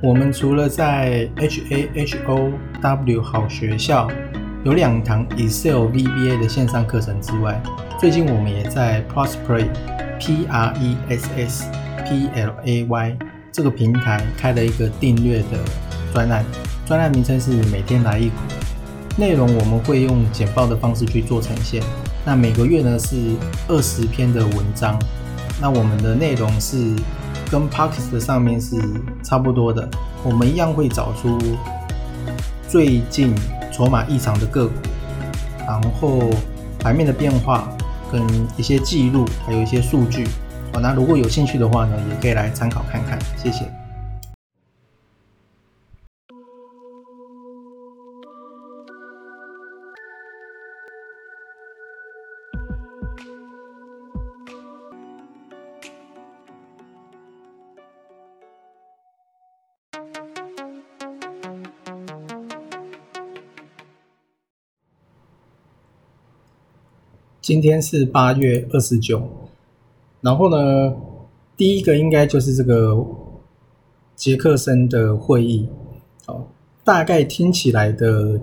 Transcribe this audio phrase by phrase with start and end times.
[0.00, 4.08] 我们除了在 H A H O W 好学校
[4.64, 7.60] 有两堂 Excel VBA 的线上课程之外，
[7.98, 9.66] 最近我们也在 Prospery
[10.20, 11.64] P R E S S
[12.06, 13.18] P L A Y
[13.50, 15.58] 这个平台开了一个订阅的
[16.12, 16.44] 专案，
[16.86, 18.36] 专案名称是每天来一股，
[19.16, 21.82] 内容我们会用简报的方式去做呈现。
[22.24, 23.16] 那每个月呢是
[23.66, 24.96] 二十篇的文章，
[25.60, 26.94] 那我们的内容是。
[27.50, 28.76] 跟 Parkes 的上面是
[29.22, 29.88] 差不多的，
[30.22, 31.38] 我们一样会找出
[32.68, 33.34] 最近
[33.72, 34.74] 筹码异常的个股，
[35.66, 36.30] 然后
[36.78, 37.68] 盘面的变化
[38.12, 38.22] 跟
[38.56, 40.26] 一些记录，还有一些数据。
[40.72, 43.18] 好，那如果有兴趣的话呢，也可以来参考看看。
[43.36, 43.64] 谢谢。
[67.48, 69.26] 今天是八月二十九，
[70.20, 70.94] 然后呢，
[71.56, 73.02] 第一个应该就是这个
[74.14, 75.66] 杰克森的会议，
[76.26, 76.44] 哦，
[76.84, 78.38] 大概听起来的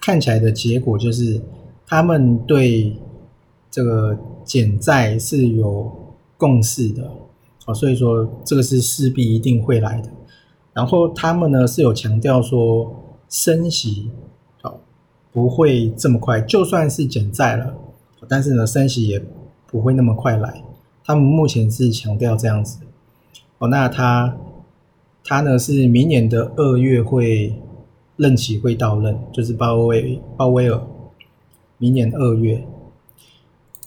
[0.00, 1.42] 看起来的结果就是
[1.86, 2.96] 他们对
[3.70, 5.92] 这个减债是有
[6.38, 7.12] 共识的，
[7.66, 10.08] 哦，所以说这个是势必一定会来的。
[10.72, 12.90] 然后他们呢是有强调说
[13.28, 14.08] 升息，
[14.62, 14.80] 哦，
[15.30, 17.74] 不会这么快，就算是减债了。
[18.28, 19.22] 但是呢，升息也
[19.66, 20.62] 不会那么快来。
[21.04, 22.78] 他们目前是强调这样子。
[23.58, 24.36] 哦，那他
[25.24, 27.54] 他呢是明年的二月会
[28.16, 30.80] 任期会到任，就是鲍威鲍威尔，
[31.78, 32.64] 明年二月。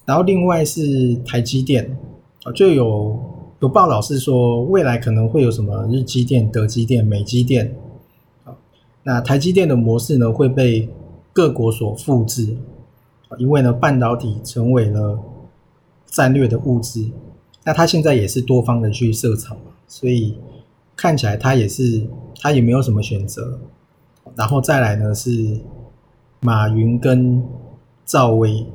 [0.05, 1.97] 然后另外是台积电，
[2.43, 3.19] 啊，就有
[3.61, 7.75] 有报道是说未来可能会有什么日积电、德积电、美积电。
[9.03, 10.89] 那台积电的模式呢会被
[11.31, 12.55] 各国所复制。
[13.37, 15.19] 因为呢，半导体成为了
[16.05, 17.09] 战略的物资，
[17.63, 20.37] 那它现在也是多方的去设厂，所以
[20.95, 22.07] 看起来它也是
[22.39, 23.59] 它也没有什么选择。
[24.35, 25.59] 然后再来呢是
[26.39, 27.43] 马云跟
[28.05, 28.65] 赵薇，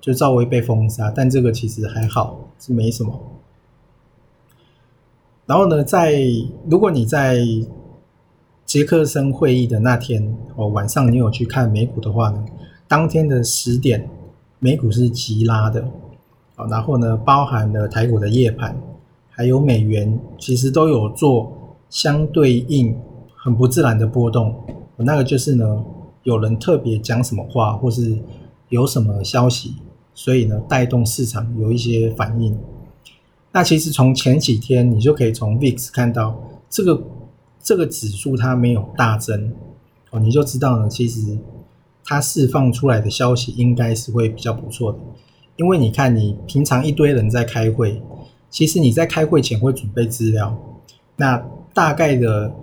[0.00, 3.20] 就赵薇被封杀，但这个其实还好，是没什么。
[5.46, 6.22] 然后呢，在
[6.70, 7.38] 如果你在
[8.64, 12.44] 杰克森会议的那天哦晚上，你有去看美股的话呢？
[12.86, 14.08] 当天的十点，
[14.58, 15.84] 美股是急拉的，
[16.68, 18.78] 然后呢，包含了台股的夜盘，
[19.30, 22.96] 还有美元，其实都有做相对应
[23.34, 24.54] 很不自然的波动。
[24.96, 25.84] 那个就是呢，
[26.22, 28.18] 有人特别讲什么话，或是
[28.68, 29.74] 有什么消息，
[30.14, 32.56] 所以呢，带动市场有一些反应。
[33.50, 37.02] 那其实从前几天，你就可以从 VIX 看到这个
[37.60, 39.52] 这个指数它没有大增，
[40.10, 41.38] 哦，你就知道呢，其实。
[42.04, 44.98] 它释放出来的消息应该是会比较不错的，
[45.56, 48.02] 因为你看，你平常一堆人在开会，
[48.50, 50.56] 其实你在开会前会准备资料，
[51.16, 51.42] 那
[51.72, 52.54] 大概的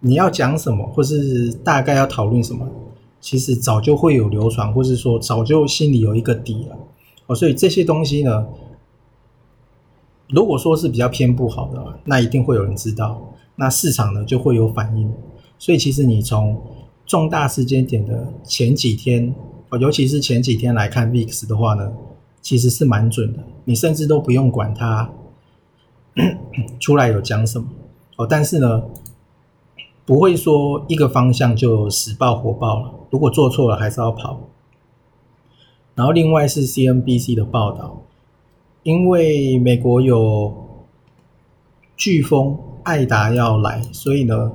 [0.00, 2.66] 你要讲什么，或是大概要讨论什么，
[3.20, 6.76] 其实早就会有流传，或是说早就心里有一个底了。
[7.26, 8.46] 哦，所以这些东西呢，
[10.28, 13.20] 如果说是比较偏不好的，那一定会有人知道，
[13.54, 15.12] 那市场呢就会有反应。
[15.58, 16.60] 所以其实你从
[17.12, 19.34] 重大时间点的前几天，
[19.68, 21.92] 哦，尤其是前几天来看 VIX 的话呢，
[22.40, 23.38] 其实是蛮准的。
[23.66, 25.12] 你甚至都不用管它
[26.80, 27.68] 出来有讲什么，
[28.16, 28.84] 哦，但是呢，
[30.06, 32.94] 不会说一个方向就死爆火爆了。
[33.10, 34.48] 如果做错了，还是要跑。
[35.94, 38.00] 然后另外是 CNBC 的报道，
[38.84, 40.50] 因为美国有
[41.98, 44.50] 飓风艾达要来，所以呢。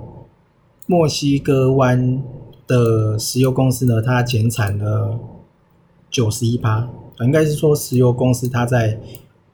[0.90, 2.24] 墨西哥湾
[2.68, 5.18] 的石油公司呢，它减产了
[6.12, 6.88] 九十一趴，
[7.22, 9.00] 应该是说石油公司它在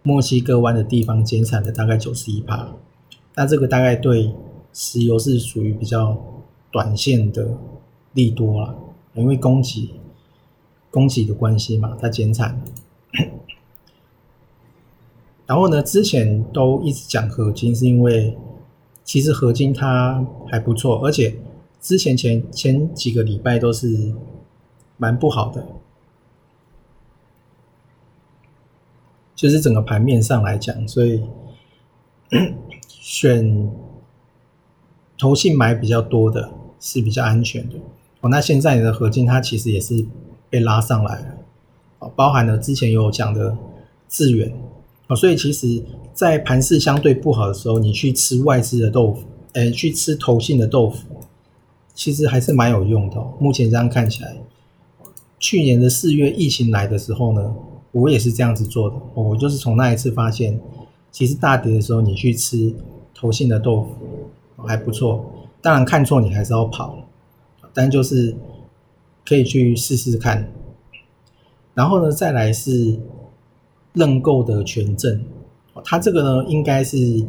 [0.01, 2.67] 墨西哥湾的地方减产了大概九十一趴。
[3.35, 4.33] 那这个大概对
[4.73, 6.17] 石油是属于比较
[6.71, 7.57] 短线的
[8.13, 8.75] 利多了，
[9.13, 9.91] 因为供给
[10.91, 12.61] 供给的关系嘛，它减产。
[15.45, 18.35] 然后呢，之前都一直讲合金，是因为。
[19.05, 21.35] 其实合金它还不错，而且
[21.83, 24.15] 之前前前几个礼拜都是
[24.95, 25.67] 蛮不好的，
[29.35, 31.21] 就是整个盘面上来讲，所以
[32.87, 33.69] 选
[35.19, 36.49] 投信买比较多的
[36.79, 37.75] 是比较安全的。
[38.21, 40.05] 哦，那现在的合金它其实也是
[40.49, 41.19] 被拉上来
[41.99, 43.57] 了，包含了之前有讲的
[44.07, 44.49] 智远。
[45.07, 45.83] 哦，所以其实，
[46.13, 51.05] 在盘势相对不好的时候，你去吃外资的豆腐，哎，去吃投信的豆腐，
[51.93, 53.23] 其实还是蛮有用的。
[53.39, 54.35] 目前这样看起来，
[55.39, 57.53] 去年的四月疫情来的时候呢，
[57.91, 58.95] 我也是这样子做的。
[59.13, 60.59] 我就是从那一次发现，
[61.11, 62.73] 其实大跌的时候你去吃
[63.13, 65.23] 头信的豆腐还不错。
[65.61, 66.97] 当然看错你还是要跑，
[67.73, 68.35] 但就是
[69.25, 70.51] 可以去试试看。
[71.73, 72.99] 然后呢，再来是
[73.93, 75.23] 认购的权证，
[75.85, 77.25] 它这个呢应该是，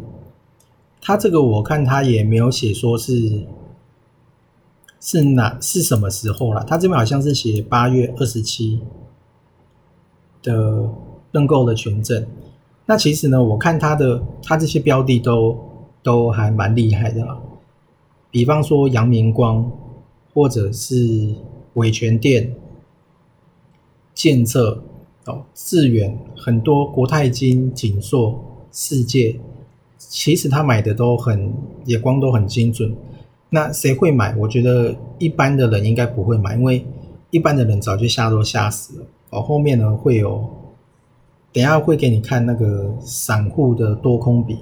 [1.01, 3.47] 它这个我看它也没有写说是
[5.05, 8.81] 是哪是什么时候了，他这边好像是写八月二十七
[10.43, 10.89] 的
[11.31, 12.27] 认购的权证。
[12.87, 15.59] 那其实呢，我看他的他这些标的都
[16.03, 17.39] 都还蛮厉害的啦。
[18.31, 19.71] 比方说阳明光，
[20.33, 21.35] 或者是
[21.75, 22.55] 伟全电、
[24.15, 24.83] 建策
[25.27, 28.43] 哦、致远，很多国泰金、锦硕、
[28.73, 29.39] 世界，
[29.99, 31.53] 其实他买的都很
[31.85, 32.97] 眼光都很精准。
[33.55, 34.35] 那谁会买？
[34.37, 36.85] 我觉得一般的人应该不会买，因为
[37.31, 39.41] 一般的人早就吓都吓死了哦。
[39.41, 40.45] 后面呢会有，
[41.53, 44.59] 等下会给你看那个散户的多空比，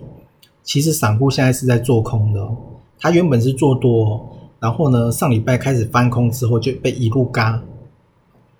[0.63, 2.47] 其实散户现在是在做空的。
[3.01, 4.29] 他原本是做多，
[4.61, 7.63] 然后呢，上礼拜开始翻空之后就被一路嘎。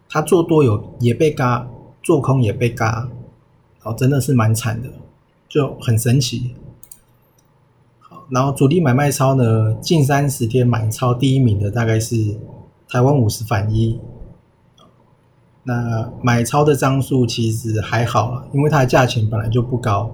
[0.09, 1.69] 他做多有也被嘎，
[2.03, 3.07] 做空也被嘎，
[3.83, 4.89] 哦，真的是蛮惨的，
[5.47, 6.55] 就很神奇。
[8.33, 12.17] 然后主力买卖超呢，近三十天买超第一名的大概是
[12.89, 14.01] 台湾五十反一。
[15.65, 20.11] 那买超的张数其实还好，因为它的价钱本来就不高。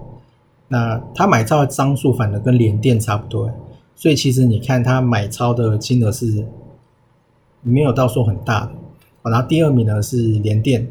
[0.67, 3.49] 那他买超的张数反而跟联电差不多。
[3.95, 6.45] 所以其实你看，他买超的金额是
[7.61, 8.71] 没有到说很大的。
[9.31, 10.85] 然后第二名呢是联电，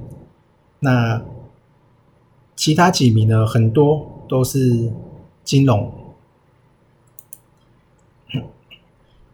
[0.80, 1.22] 那
[2.56, 4.90] 其他几名呢很多都是
[5.44, 5.92] 金融，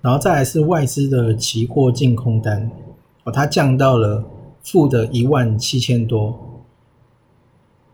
[0.05, 2.71] 然后再来是外资的期货净空单，
[3.25, 4.23] 哦，它降到了
[4.63, 6.39] 负的一万七千多，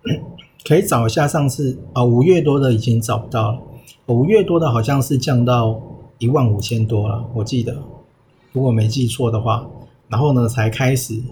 [0.67, 3.61] 可以找一下上次啊五月多的已经找不到了。
[4.07, 5.81] 五月多的好像是降到
[6.19, 7.81] 一万五千多了，我记得，
[8.51, 9.65] 如果没记错的话，
[10.09, 11.23] 然后呢才开始，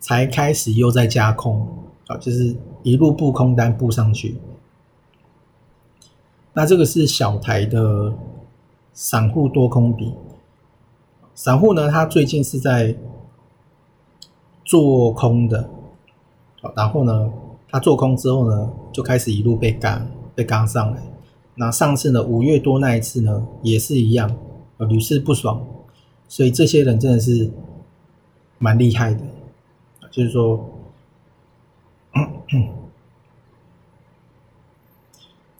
[0.00, 1.64] 才开始又在加空，
[2.08, 4.36] 啊，就是一路布空单布上去。
[6.54, 8.12] 那这个是小台的
[8.92, 10.14] 散户多空比，
[11.34, 12.94] 散户呢，他最近是在
[14.64, 15.68] 做空的，
[16.76, 17.32] 然后呢，
[17.70, 21.02] 他做空之后呢，就开始一路被赶，被赶上来。
[21.54, 24.34] 那上次呢，五月多那一次呢，也是一样，
[24.78, 25.62] 屡试不爽，
[26.28, 27.50] 所以这些人真的是
[28.58, 29.20] 蛮厉害的，
[30.10, 30.68] 就是说，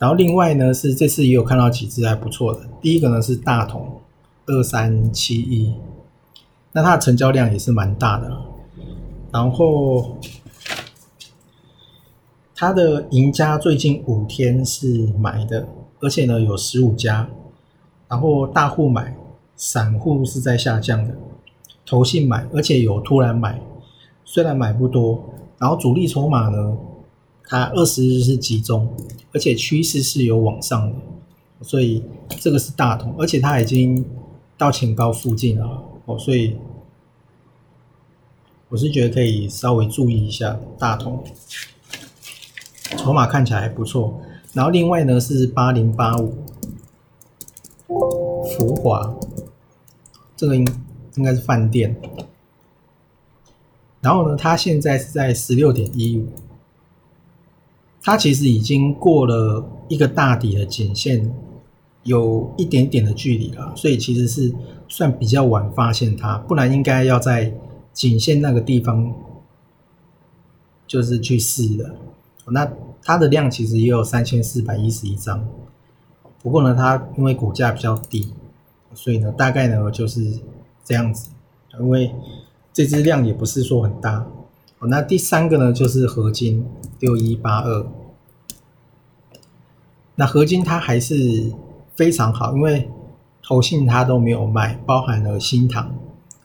[0.02, 4.00] 然后另外呢是这次也有看到几只还不错的，第一个呢是大同
[4.46, 5.72] 二三七一，
[6.72, 8.37] 那它的成交量也是蛮大的，
[9.31, 10.16] 然后
[12.52, 15.69] 它的赢家最近五天是买的。
[16.00, 17.28] 而且呢，有十五家，
[18.08, 19.16] 然后大户买，
[19.54, 21.14] 散户是在下降的，
[21.87, 23.62] 投信买，而且有突然买，
[24.25, 25.22] 虽然买不多，
[25.58, 26.76] 然后主力筹码呢，
[27.46, 28.94] 它二十日是集中，
[29.32, 30.96] 而且趋势是有往上的，
[31.62, 32.02] 所以
[32.40, 34.04] 这个是大同，而且它已经
[34.56, 36.56] 到前高附近了哦，所以
[38.68, 41.22] 我是觉得可以稍微注意一下大同，
[42.96, 44.20] 筹码看起来还不错。
[44.54, 46.34] 然后另外呢是八零八五，
[47.87, 49.14] 福华，
[50.37, 50.66] 这个应
[51.16, 51.94] 应该是饭店。
[54.00, 56.28] 然后呢，它现在是在十六点一五，
[58.02, 61.32] 它其实已经过了一个大底的颈线，
[62.02, 64.52] 有一点点的距离了，所以其实是
[64.88, 67.54] 算比较晚发现它，不然应该要在
[67.92, 69.14] 颈线那个地方
[70.87, 71.94] 就是去试的。
[72.47, 72.68] 那
[73.02, 75.47] 它的量其实也有三千四百一十一张，
[76.42, 78.32] 不过呢，它因为股价比较低，
[78.94, 80.26] 所以呢，大概呢就是
[80.85, 81.30] 这样子。
[81.80, 82.14] 因为
[82.73, 84.26] 这只量也不是说很大。
[84.80, 86.66] 那第三个呢就是合金
[87.02, 87.85] 六一八二，
[90.14, 91.52] 那合金它还是
[91.97, 92.88] 非常好，因为
[93.42, 95.92] 投信它都没有卖，包含了新塘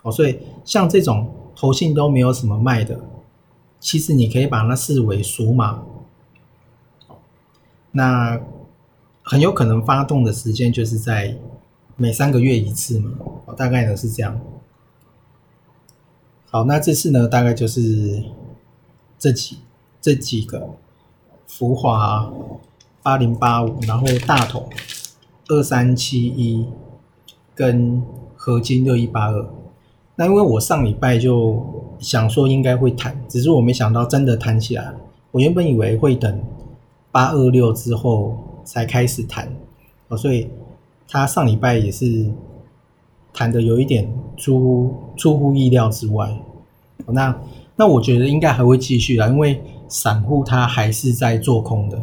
[0.01, 2.99] 哦，所以像这种投信都没有什么卖的，
[3.79, 5.83] 其实你可以把它视为属马。
[7.91, 8.41] 那
[9.21, 11.37] 很有可能发动的时间就是在
[11.95, 13.11] 每三个月一次嘛，
[13.55, 14.41] 大概呢是这样。
[16.49, 18.23] 好，那这次呢大概就是
[19.19, 19.59] 这几
[20.07, 20.69] 这几个，
[21.47, 22.31] 福华
[23.03, 24.65] 八零八五，然后大同
[25.49, 26.65] 二三七一
[27.53, 28.01] 跟
[28.37, 29.49] 合金六一八二。
[30.15, 31.61] 那因为我上礼拜就
[31.99, 34.93] 想说应该会弹，只是我没想到真的弹起来。
[35.31, 36.41] 我原本以为会等
[37.11, 39.53] 八二六之后才开始弹，
[40.07, 40.49] 哦，所以
[41.09, 42.31] 他上礼拜也是
[43.33, 46.33] 弹的有一点出出乎意料之外。
[47.07, 47.37] 那
[47.75, 52.01] 那我觉得应该还会继续啦，因为散户他还是在做空的，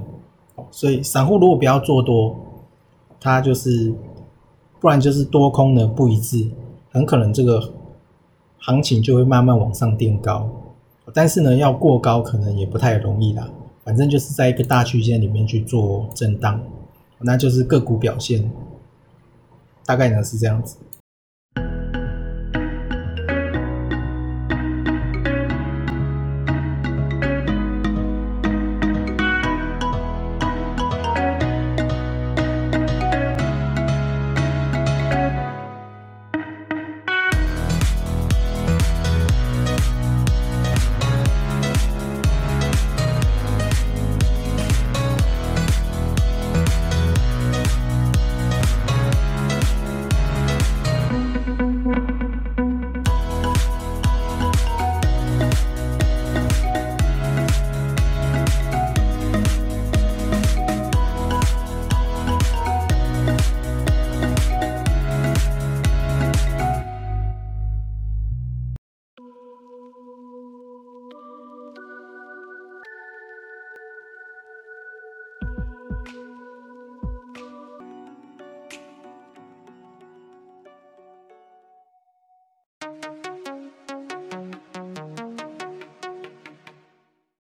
[0.70, 2.36] 所以散户如果不要做多，
[3.20, 3.94] 他就是
[4.80, 6.50] 不然就是多空呢不一致，
[6.90, 7.72] 很可能这个
[8.58, 10.48] 行情就会慢慢往上垫高，
[11.12, 13.48] 但是呢要过高可能也不太容易啦，
[13.82, 16.60] 反正就是在一个大区间里面去做震荡，
[17.18, 18.50] 那就是个股表现，
[19.84, 20.76] 大概呢是这样子。